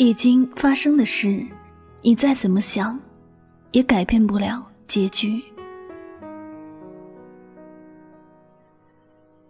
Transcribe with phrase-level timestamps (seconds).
[0.00, 1.46] 已经发生的事，
[2.00, 2.98] 你再怎么想，
[3.72, 5.42] 也改变不了结局。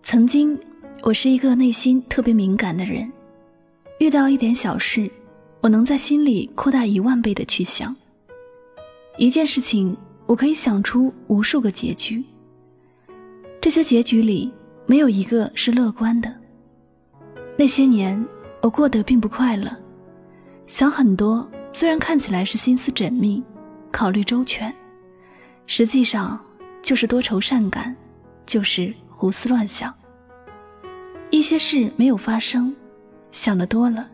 [0.02, 0.58] 曾经，
[1.04, 3.08] 我是一个内心特别敏感的人，
[4.00, 5.08] 遇到一点小事，
[5.61, 7.94] 我能在心里扩大一万倍的去想。
[9.18, 12.25] 一件事情，我可以想出无数个结局。
[13.61, 14.53] 这些结局里，
[14.85, 16.35] 没有一个是乐观的。
[17.57, 18.26] 那些年，
[18.61, 19.71] 我过得并不快乐。
[20.70, 23.42] 想很多，虽然看起来是心思缜密、
[23.90, 24.72] 考虑周全，
[25.66, 26.40] 实际上
[26.80, 27.94] 就是多愁善感，
[28.46, 29.93] 就是胡思乱想。
[31.29, 32.72] 一些事没有发生，
[33.33, 34.08] 想的多了，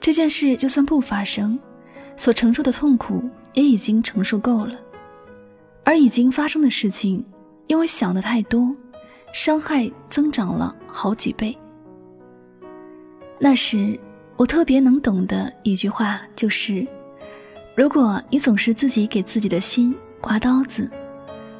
[0.00, 1.60] 这件事就算不发生，
[2.16, 4.80] 所承受的痛苦也已经承受够了。
[5.84, 7.22] 而已经发生的事情，
[7.66, 8.74] 因为想的太多，
[9.34, 11.54] 伤害增长了好几倍。
[13.38, 14.00] 那时。
[14.36, 16.86] 我特别能懂的一句话就是：
[17.76, 20.90] 如果你总是自己给自己的心刮刀子，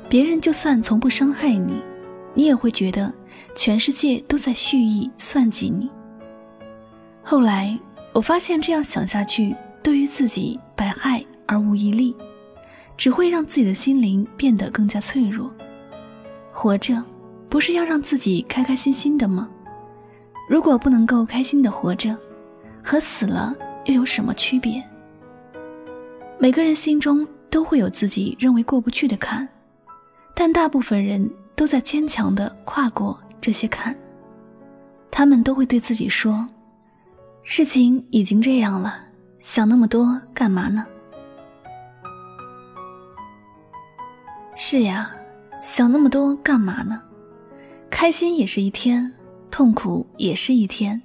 [0.09, 1.81] 别人就算从不伤害你，
[2.35, 3.13] 你也会觉得
[3.55, 5.89] 全世界都在蓄意算计你。
[7.23, 7.79] 后来
[8.13, 12.17] 我发现，这样想下去，对于自己百害而无一利，
[12.97, 15.51] 只会让自己的心灵变得更加脆弱。
[16.53, 17.03] 活着，
[17.49, 19.49] 不是要让自己开开心心的吗？
[20.49, 22.17] 如果不能够开心的活着，
[22.83, 24.83] 和死了又有什么区别？
[26.39, 29.49] 每个人心中都会有自己认为过不去的坎，
[30.35, 33.97] 但大部分人都在坚强地跨过这些坎。
[35.11, 36.49] 他们都会对自己说
[37.45, 38.97] ：“事情已经这样了，
[39.39, 40.87] 想那么多干嘛呢？”
[44.57, 45.11] 是呀，
[45.61, 47.01] 想那么多干嘛呢？
[47.91, 49.13] 开心也是一天，
[49.51, 51.01] 痛苦也是一天。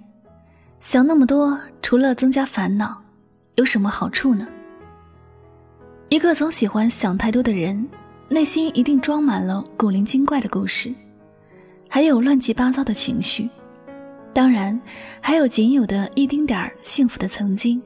[0.80, 3.02] 想那么多，除了增加烦恼，
[3.56, 4.48] 有什么好处呢？
[6.10, 7.88] 一个总喜欢想太多的人，
[8.30, 10.94] 内心一定装满了古灵精怪的故事，
[11.90, 13.50] 还有乱七八糟的情绪，
[14.34, 14.80] 当然，
[15.20, 17.82] 还有仅有的一丁点儿幸福的曾经。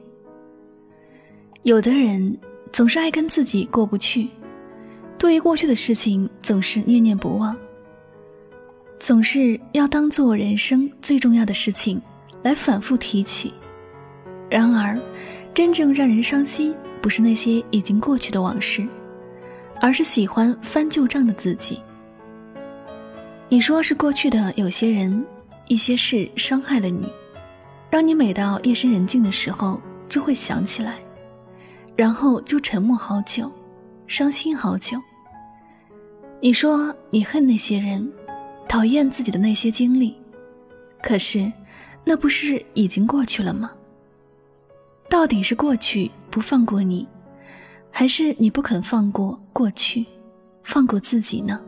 [1.62, 2.38] 有的人
[2.72, 4.28] 总是爱跟自己过不去，
[5.16, 7.56] 对于过去的事情总是念念不忘，
[8.98, 12.00] 总是要当做人生最重要的事情。
[12.42, 13.54] 来反复提起，
[14.50, 14.98] 然而，
[15.54, 18.84] 真正让人伤心不是那些已经过去的往事，
[19.80, 21.80] 而是喜欢翻旧账的自己。
[23.48, 25.24] 你说是过去的有些人、
[25.68, 27.12] 一些事伤害了你，
[27.90, 30.96] 让你每到夜深人静的时候就会想起来，
[31.94, 33.48] 然后就沉默好久，
[34.08, 35.00] 伤心好久。
[36.40, 38.10] 你说你恨那些人，
[38.68, 40.16] 讨厌自己的那些经历，
[41.00, 41.52] 可是。
[42.04, 43.72] 那不是已经过去了吗？
[45.08, 47.06] 到底是过去不放过你，
[47.90, 50.06] 还是你不肯放过过去，
[50.62, 51.60] 放过自己呢？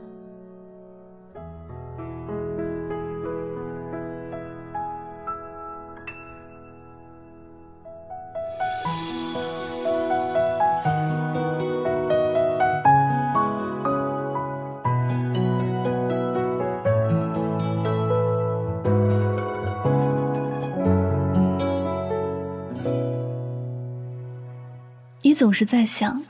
[25.34, 26.22] 你总是在想，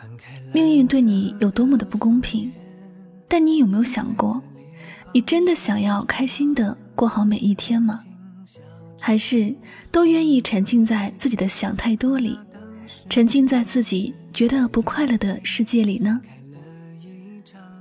[0.50, 2.50] 命运对你有多么的不公平，
[3.28, 4.42] 但你有没有想过，
[5.12, 8.00] 你真的想要开心的过好每一天吗？
[8.98, 9.54] 还是
[9.91, 12.38] 都愿意沉浸在自己的想太多里，
[13.10, 16.19] 沉浸在自己觉得不快乐的世界里呢？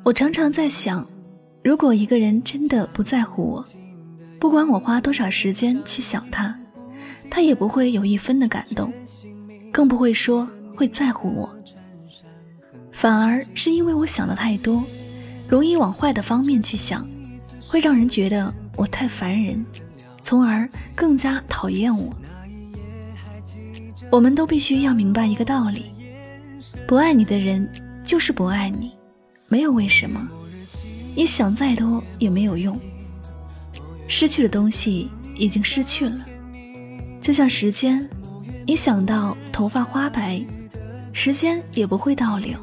[0.04, 1.08] 我常常在想，
[1.64, 3.66] 如果一个人真的不在乎我，
[4.42, 6.54] 不管我花多少时间去想他，
[7.30, 8.92] 他也不会有一分的感动，
[9.72, 10.46] 更不会说。
[10.76, 11.56] 会在乎我，
[12.92, 14.84] 反而是因为我想的太多，
[15.48, 17.08] 容易往坏的方面去想，
[17.68, 19.66] 会让人觉得我太烦人，
[20.22, 22.14] 从而更加讨厌我。
[24.12, 25.86] 我们都必须要明白一个道理：
[26.88, 27.68] 不爱你的人
[28.04, 28.92] 就是不爱你，
[29.48, 30.28] 没有为什么，
[31.16, 32.80] 你想再多也没有用。
[34.08, 36.22] 失去的东西已经失去了，
[37.22, 38.08] 就像时间，
[38.66, 40.44] 你想到头发花白。
[41.14, 42.58] 时间也不会倒流，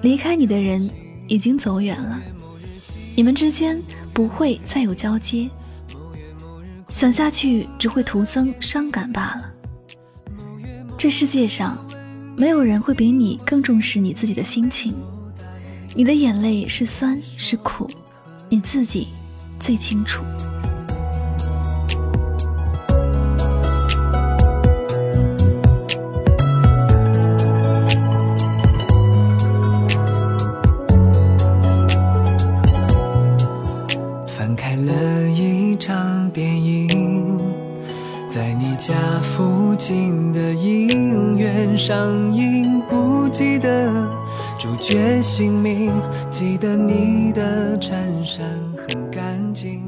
[0.00, 0.90] 离开你的人
[1.28, 2.20] 已经走远了，
[3.14, 3.80] 你们之间
[4.12, 5.48] 不会再有交接。
[6.88, 9.52] 想下去只会徒增伤感罢了。
[10.96, 11.78] 这世界上，
[12.34, 14.94] 没有人会比你更重视你自己的心情。
[15.94, 17.88] 你的眼泪是酸是苦，
[18.48, 19.08] 你自己
[19.60, 20.22] 最清楚。
[41.78, 43.90] 上映，不记得
[44.58, 45.92] 主角姓名，
[46.28, 48.44] 记得你的衬衫
[48.76, 49.80] 很干净。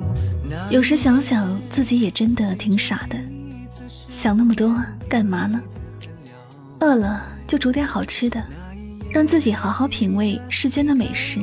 [0.70, 3.16] 有时想想自己也真的挺傻的，
[4.08, 4.74] 想那么多
[5.08, 5.60] 干嘛呢？
[6.78, 8.42] 饿了就煮点好吃的，
[9.12, 11.40] 让自己好好品味世间的美食。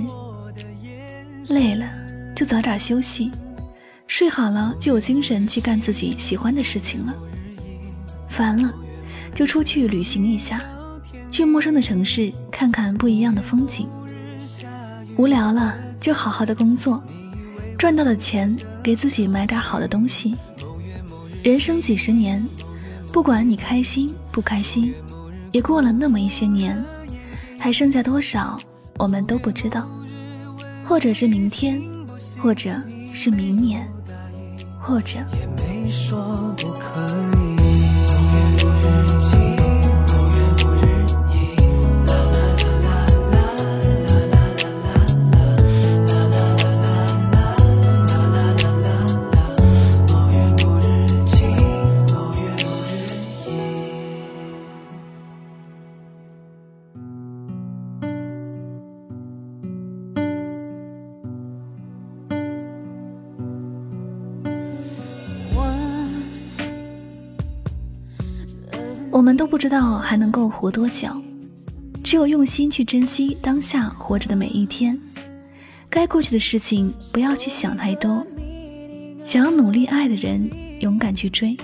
[1.50, 1.86] 累了
[2.36, 3.30] 就早点休息，
[4.08, 7.14] 睡好了就有精神去干自己喜欢的事情了。
[8.38, 8.72] 烦了，
[9.34, 10.62] 就出去旅行一下，
[11.32, 13.88] 去陌生的城市看看不一样的风景。
[15.18, 17.04] 无聊了，就好好的工作，
[17.80, 20.36] 赚到的钱给自己买点好的东西。
[21.42, 22.46] 人生几十年，
[23.12, 24.94] 不管你开心不开心，
[25.52, 26.80] 也过了那么一些年，
[27.60, 28.56] 还剩下多少，
[29.00, 29.90] 我们都不知道。
[30.86, 31.82] 或者是明天，
[32.40, 32.80] 或者
[33.12, 33.92] 是明年，
[34.80, 35.18] 或者。
[35.34, 37.37] 也没说不可。
[69.12, 71.10] 我们都不知道还能够活多久，
[72.04, 75.00] 只有用心去珍惜当下活着的每一天。
[75.90, 78.26] 该过去的事情不要去想太多，
[79.26, 80.50] 想要努力爱的人
[80.82, 81.56] 勇敢去追，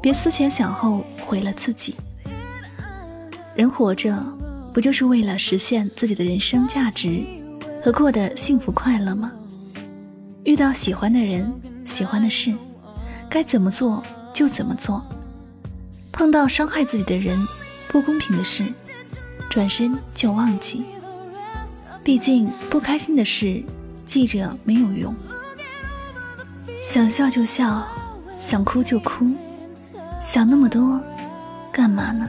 [0.00, 1.96] 别思前想后毁了自己。
[3.56, 4.16] 人活着
[4.72, 7.22] 不就是为了实现自己的人生价值
[7.82, 9.32] 和过得幸福快乐吗？
[10.44, 11.52] 遇到喜欢的人、
[11.84, 12.54] 喜欢的事，
[13.28, 14.02] 该怎么做
[14.32, 15.04] 就怎么做。
[16.12, 17.36] 碰到伤害自己的人、
[17.88, 18.64] 不公平的事，
[19.50, 20.84] 转身就忘记。
[22.04, 23.62] 毕竟不开心的事，
[24.06, 25.14] 记着没有用。
[26.86, 27.86] 想笑就笑，
[28.38, 29.26] 想哭就哭，
[30.20, 31.00] 想那么多，
[31.72, 32.28] 干嘛呢？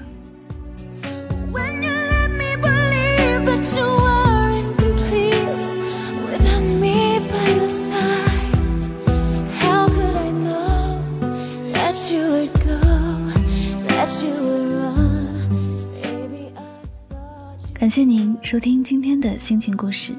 [17.74, 20.14] 感谢您收听今天的心情故事。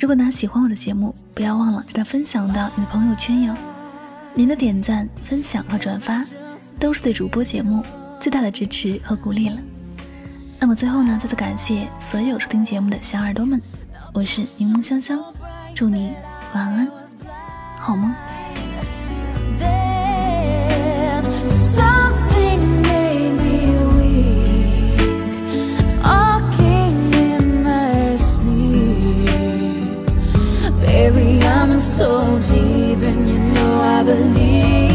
[0.00, 3.54] 如果呢喜欢我的节目，不要忘了将它分享到你的朋友圈哟。
[4.34, 6.24] 您的点赞、分享和转发，
[6.80, 7.84] 都是对主播节目
[8.18, 9.56] 最大的支持和鼓励了。
[10.58, 13.62] 那么最后呢，再次感谢所有收听节目的小耳朵们，
[14.12, 15.22] 我是柠檬香香，
[15.72, 16.14] 祝你
[16.52, 16.88] 晚安，
[17.78, 18.12] 好梦。
[31.08, 34.87] Baby, I'm in so deep and you know I believe.